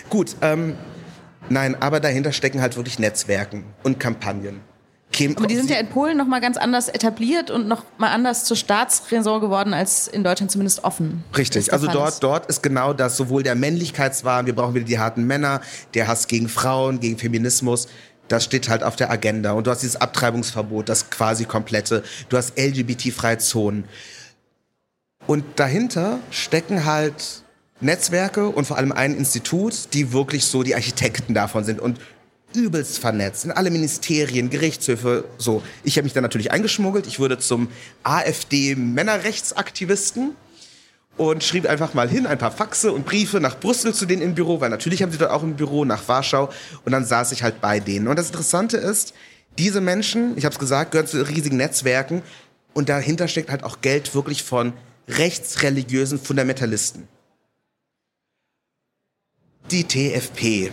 [0.09, 0.77] Gut, ähm,
[1.49, 4.61] nein, aber dahinter stecken halt wirklich Netzwerken und Kampagnen.
[5.13, 5.37] kämen.
[5.37, 8.45] Aber die sind ja in Polen noch mal ganz anders etabliert und noch mal anders
[8.45, 11.25] zur Staatsräson geworden als in Deutschland zumindest offen.
[11.37, 12.23] Richtig, also dort, ist.
[12.23, 15.61] dort ist genau das, sowohl der Männlichkeitswahn, wir brauchen wieder die harten Männer,
[15.95, 17.89] der Hass gegen Frauen, gegen Feminismus,
[18.29, 19.53] das steht halt auf der Agenda.
[19.53, 22.05] Und du hast dieses Abtreibungsverbot, das quasi komplette.
[22.29, 23.85] Du hast LGBT-freie Zonen.
[25.29, 27.43] Und dahinter stecken halt
[27.83, 32.01] Netzwerke und vor allem ein Institut, die wirklich so die Architekten davon sind und
[32.55, 35.63] übelst vernetzt in alle Ministerien, Gerichtshöfe, so.
[35.85, 37.07] Ich habe mich da natürlich eingeschmuggelt.
[37.07, 37.69] Ich wurde zum
[38.05, 40.35] AfD-Männerrechtsaktivisten
[41.19, 44.35] und schrieb einfach mal hin ein paar Faxe und Briefe nach Brüssel zu denen im
[44.35, 46.49] Büro, weil natürlich haben sie dort auch ein Büro nach Warschau
[46.87, 48.09] und dann saß ich halt bei denen.
[48.09, 49.13] Und das Interessante ist,
[49.59, 52.23] diese Menschen, ich habe es gesagt, gehören zu riesigen Netzwerken
[52.73, 54.73] und dahinter steckt halt auch Geld wirklich von
[55.09, 57.09] rechtsreligiösen Fundamentalisten.
[59.71, 60.71] Die TFP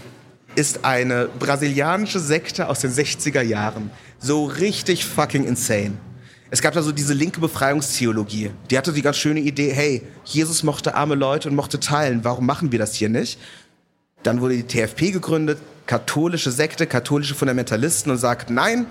[0.55, 3.91] ist eine brasilianische Sekte aus den 60er Jahren.
[4.19, 5.97] So richtig fucking insane.
[6.49, 8.51] Es gab da so diese linke Befreiungstheologie.
[8.69, 12.45] Die hatte die ganz schöne Idee, hey, Jesus mochte arme Leute und mochte teilen, warum
[12.45, 13.39] machen wir das hier nicht?
[14.23, 18.87] Dann wurde die TFP gegründet, katholische Sekte, katholische Fundamentalisten und sagt, nein,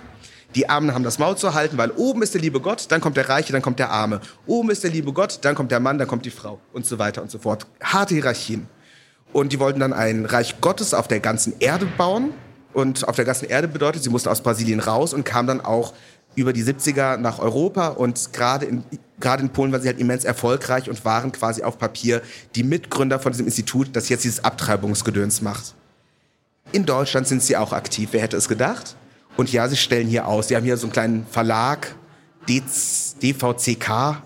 [0.54, 3.16] die Armen haben das Maul zu halten, weil oben ist der liebe Gott, dann kommt
[3.16, 4.20] der Reiche, dann kommt der Arme.
[4.46, 6.98] Oben ist der liebe Gott, dann kommt der Mann, dann kommt die Frau und so
[6.98, 7.66] weiter und so fort.
[7.82, 8.66] Harte Hierarchien.
[9.32, 12.32] Und die wollten dann ein Reich Gottes auf der ganzen Erde bauen.
[12.72, 15.92] Und auf der ganzen Erde bedeutet, sie mussten aus Brasilien raus und kamen dann auch
[16.36, 18.84] über die 70er nach Europa und gerade in,
[19.20, 22.22] gerade in Polen waren sie halt immens erfolgreich und waren quasi auf Papier
[22.56, 25.74] die Mitgründer von diesem Institut, das jetzt dieses Abtreibungsgedöns macht.
[26.72, 28.96] In Deutschland sind sie auch aktiv, wer hätte es gedacht?
[29.36, 30.48] Und ja, sie stellen hier aus.
[30.48, 31.94] Sie haben hier so einen kleinen Verlag,
[32.48, 34.22] DVCK,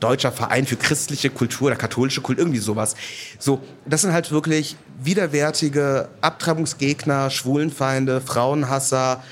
[0.00, 2.96] Deutscher Verein für christliche Kultur oder katholische Kultur, irgendwie sowas.
[3.38, 9.22] So, das sind halt wirklich widerwärtige Abtreibungsgegner, Schwulenfeinde, Frauenhasser,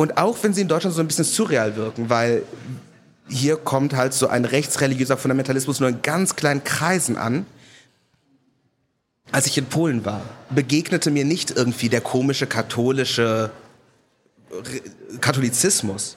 [0.00, 2.42] und auch wenn sie in Deutschland so ein bisschen surreal wirken, weil
[3.28, 7.44] hier kommt halt so ein rechtsreligiöser Fundamentalismus nur in ganz kleinen Kreisen an.
[9.30, 13.50] Als ich in Polen war, begegnete mir nicht irgendwie der komische katholische
[15.20, 16.16] Katholizismus,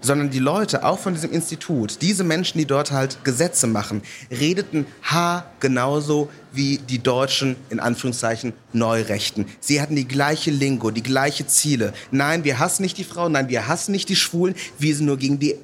[0.00, 4.86] sondern die Leute, auch von diesem Institut, diese Menschen, die dort halt Gesetze machen, redeten
[5.02, 9.46] ha genauso wie die Deutschen, in Anführungszeichen, Neurechten.
[9.60, 11.92] Sie hatten die gleiche Lingo, die gleiche Ziele.
[12.10, 15.18] Nein, wir hassen nicht die Frauen, nein, wir hassen nicht die Schwulen, wir sind nur
[15.18, 15.56] gegen die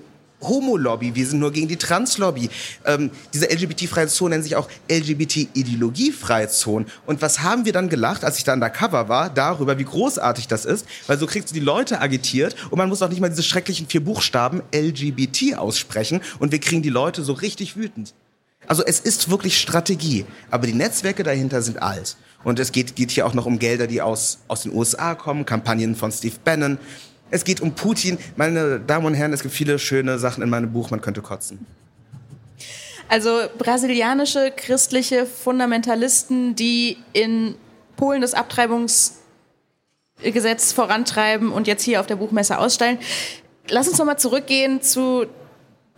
[0.43, 2.51] Homo-Lobby, wir sind nur gegen die Trans-Lobby.
[2.85, 6.87] Ähm, diese LGBT-freie Zone nennt sich auch LGBT-Ideologie-freie Zone.
[7.07, 10.65] Und was haben wir dann gelacht, als ich da undercover war, darüber, wie großartig das
[10.65, 10.87] ist?
[11.07, 13.87] Weil so kriegst du die Leute agitiert und man muss auch nicht mal diese schrecklichen
[13.89, 18.15] vier Buchstaben LGBT aussprechen und wir kriegen die Leute so richtig wütend.
[18.67, 22.17] Also es ist wirklich Strategie, aber die Netzwerke dahinter sind alt.
[22.45, 25.47] Und es geht, geht hier auch noch um Gelder, die aus, aus den USA kommen,
[25.47, 26.79] Kampagnen von Steve Bannon.
[27.31, 28.19] Es geht um Putin.
[28.37, 31.65] Meine Damen und Herren, es gibt viele schöne Sachen in meinem Buch, man könnte kotzen.
[33.09, 37.55] Also brasilianische christliche Fundamentalisten, die in
[37.97, 42.99] Polen das Abtreibungsgesetz vorantreiben und jetzt hier auf der Buchmesse ausstellen.
[43.69, 45.27] Lass uns nochmal zurückgehen zu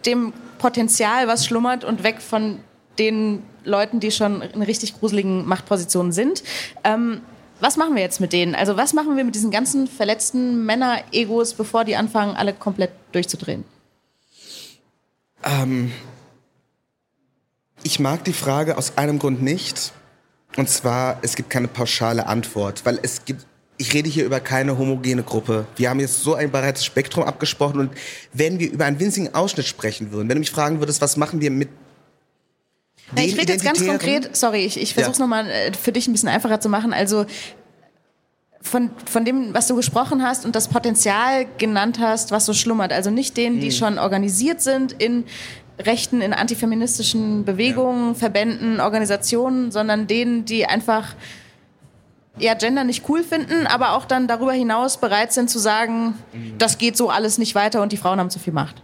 [0.07, 2.61] dem Potenzial, was schlummert und weg von
[2.99, 6.43] den Leuten, die schon in richtig gruseligen Machtpositionen sind.
[6.85, 7.21] Ähm,
[7.61, 8.55] was machen wir jetzt mit denen?
[8.55, 13.65] Also was machen wir mit diesen ganzen verletzten Männer-Egos, bevor die anfangen, alle komplett durchzudrehen?
[15.45, 15.93] Ähm,
[17.83, 19.93] ich mag die Frage aus einem Grund nicht.
[20.57, 23.47] Und zwar, es gibt keine pauschale Antwort, weil es gibt
[23.81, 25.65] ich rede hier über keine homogene Gruppe.
[25.77, 27.91] Wir haben jetzt so ein breites Spektrum abgesprochen und
[28.33, 31.41] wenn wir über einen winzigen Ausschnitt sprechen würden, wenn du mich fragen würdest, was machen
[31.41, 31.69] wir mit
[33.15, 35.25] na, ich rede jetzt ganz konkret, sorry, ich, ich versuche es ja.
[35.25, 36.93] nochmal äh, für dich ein bisschen einfacher zu machen.
[36.93, 37.27] Also
[38.61, 42.93] von, von dem, was du gesprochen hast und das Potenzial genannt hast, was so schlummert.
[42.93, 43.77] Also nicht denen, die hm.
[43.77, 45.25] schon organisiert sind in
[45.79, 48.15] Rechten, in antifeministischen Bewegungen, ja.
[48.15, 51.15] Verbänden, Organisationen, sondern denen, die einfach
[52.39, 56.59] ja, Gender nicht cool finden, aber auch dann darüber hinaus bereit sind zu sagen, mhm.
[56.59, 58.83] das geht so alles nicht weiter und die Frauen haben zu viel Macht.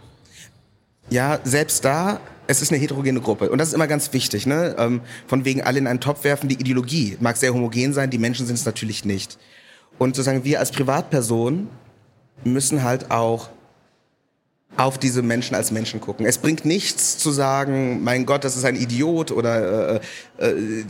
[1.09, 3.49] Ja, selbst da es ist eine heterogene Gruppe.
[3.49, 4.75] Und das ist immer ganz wichtig, ne?
[4.77, 6.49] Ähm, von wegen alle in einen Topf werfen.
[6.49, 9.37] Die Ideologie mag sehr homogen sein, die Menschen sind es natürlich nicht.
[9.97, 11.67] Und sozusagen wir als Privatperson
[12.43, 13.49] müssen halt auch
[14.77, 16.25] auf diese Menschen als Menschen gucken.
[16.25, 20.01] Es bringt nichts zu sagen, mein Gott, das ist ein Idiot oder
[20.39, 20.83] äh, äh,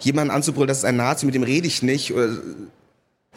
[0.00, 2.12] jemanden anzubrüllen, das ist ein Nazi, mit dem rede ich nicht.
[2.12, 2.36] Oder,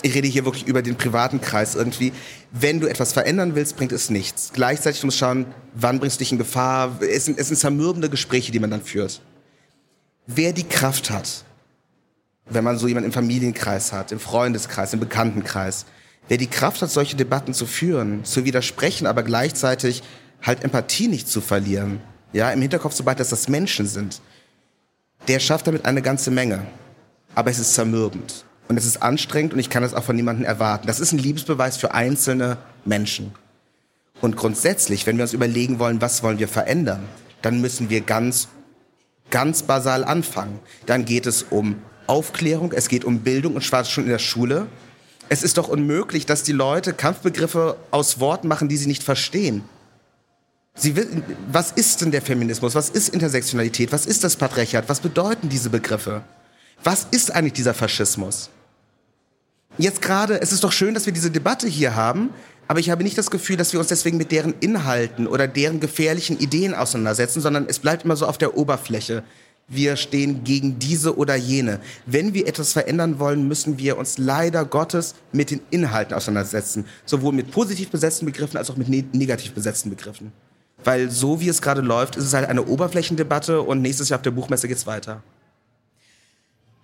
[0.01, 2.13] ich rede hier wirklich über den privaten Kreis irgendwie.
[2.51, 4.51] Wenn du etwas verändern willst, bringt es nichts.
[4.53, 7.01] Gleichzeitig musst du schauen, wann bringst du dich in Gefahr.
[7.01, 9.21] Es sind, es sind zermürbende Gespräche, die man dann führt.
[10.27, 11.43] Wer die Kraft hat,
[12.49, 15.85] wenn man so jemanden im Familienkreis hat, im Freundeskreis, im Bekanntenkreis,
[16.29, 20.03] Wer die Kraft hat, solche Debatten zu führen, zu widersprechen, aber gleichzeitig
[20.43, 22.01] halt Empathie nicht zu verlieren,
[22.33, 24.21] ja, im Hinterkopf zu behalten, dass das Menschen sind,
[25.27, 26.67] der schafft damit eine ganze Menge.
[27.33, 28.45] Aber es ist zermürbend.
[28.69, 30.85] Und es ist anstrengend und ich kann das auch von niemandem erwarten.
[30.85, 33.33] Das ist ein Liebesbeweis für einzelne Menschen.
[34.21, 37.03] Und grundsätzlich, wenn wir uns überlegen wollen, was wollen wir verändern,
[37.41, 38.47] dann müssen wir ganz,
[39.31, 40.59] ganz basal anfangen.
[40.85, 44.67] Dann geht es um Aufklärung, es geht um Bildung und zwar schon in der Schule.
[45.29, 49.63] Es ist doch unmöglich, dass die Leute Kampfbegriffe aus Worten machen, die sie nicht verstehen.
[50.75, 52.75] Sie will, was ist denn der Feminismus?
[52.75, 53.91] Was ist Intersektionalität?
[53.91, 54.87] Was ist das Patriarchat?
[54.89, 56.21] Was bedeuten diese Begriffe?
[56.83, 58.51] Was ist eigentlich dieser Faschismus?
[59.79, 62.31] Jetzt gerade, es ist doch schön, dass wir diese Debatte hier haben,
[62.67, 65.79] aber ich habe nicht das Gefühl, dass wir uns deswegen mit deren Inhalten oder deren
[65.79, 69.23] gefährlichen Ideen auseinandersetzen, sondern es bleibt immer so auf der Oberfläche.
[69.69, 71.79] Wir stehen gegen diese oder jene.
[72.05, 76.83] Wenn wir etwas verändern wollen, müssen wir uns leider Gottes mit den Inhalten auseinandersetzen.
[77.05, 80.33] Sowohl mit positiv besetzten Begriffen als auch mit ne negativ besetzten Begriffen.
[80.83, 84.23] Weil so wie es gerade läuft, ist es halt eine Oberflächendebatte und nächstes Jahr auf
[84.23, 85.23] der Buchmesse geht's weiter.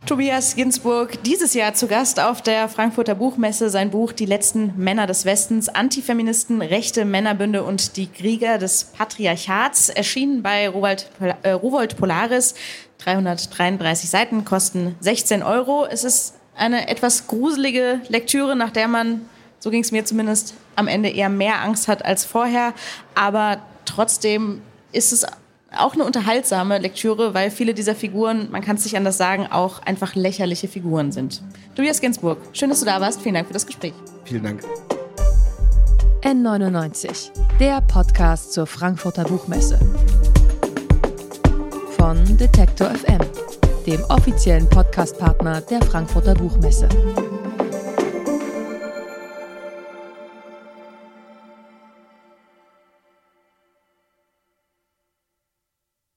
[0.06, 5.08] Tobias Ginsburg, dieses Jahr zu Gast auf der Frankfurter Buchmesse, sein Buch Die letzten Männer
[5.08, 11.10] des Westens, Antifeministen, rechte Männerbünde und die Krieger des Patriarchats, erschienen bei Rowold,
[11.42, 12.54] äh, Rowold Polaris.
[13.00, 15.88] 333 Seiten, kosten 16 Euro.
[15.90, 19.22] Es ist eine etwas gruselige Lektüre, nach der man,
[19.58, 22.76] so ging es mir zumindest, am Ende eher mehr Angst hat als vorher.
[23.16, 25.26] Aber trotzdem ist es
[25.78, 29.82] auch eine unterhaltsame Lektüre, weil viele dieser Figuren, man kann es nicht anders sagen, auch
[29.82, 31.42] einfach lächerliche Figuren sind.
[31.76, 33.22] Tobias Ginsburg, schön, dass du da warst.
[33.22, 33.94] Vielen Dank für das Gespräch.
[34.24, 34.62] Vielen Dank.
[36.22, 39.78] N99, der Podcast zur Frankfurter Buchmesse.
[41.98, 43.20] Von Detektor FM,
[43.86, 46.90] dem offiziellen Podcastpartner der Frankfurter Buchmesse.